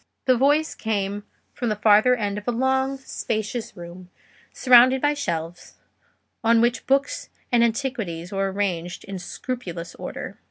[0.25, 4.09] The voice came from the farther end of a long, spacious room,
[4.51, 5.75] surrounded with shelves,
[6.43, 10.39] on which books and antiquities were arranged in scrupulous order.